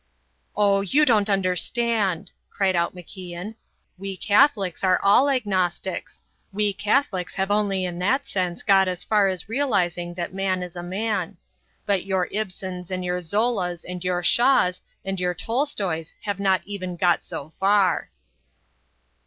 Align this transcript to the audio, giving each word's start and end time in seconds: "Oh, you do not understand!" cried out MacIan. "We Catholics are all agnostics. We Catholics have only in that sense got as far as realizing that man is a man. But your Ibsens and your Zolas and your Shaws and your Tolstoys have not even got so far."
"Oh, 0.55 0.81
you 0.81 1.05
do 1.05 1.13
not 1.13 1.29
understand!" 1.29 2.31
cried 2.49 2.75
out 2.75 2.95
MacIan. 2.95 3.53
"We 3.99 4.17
Catholics 4.17 4.83
are 4.83 4.99
all 5.03 5.29
agnostics. 5.29 6.23
We 6.51 6.73
Catholics 6.73 7.35
have 7.35 7.51
only 7.51 7.85
in 7.85 7.99
that 7.99 8.25
sense 8.27 8.63
got 8.63 8.87
as 8.87 9.03
far 9.03 9.27
as 9.27 9.47
realizing 9.47 10.15
that 10.15 10.33
man 10.33 10.63
is 10.63 10.75
a 10.75 10.81
man. 10.81 11.37
But 11.85 12.03
your 12.03 12.27
Ibsens 12.33 12.89
and 12.89 13.05
your 13.05 13.19
Zolas 13.19 13.85
and 13.87 14.03
your 14.03 14.23
Shaws 14.23 14.81
and 15.05 15.19
your 15.19 15.35
Tolstoys 15.35 16.15
have 16.23 16.39
not 16.39 16.63
even 16.65 16.95
got 16.95 17.23
so 17.23 17.51
far." 17.59 18.09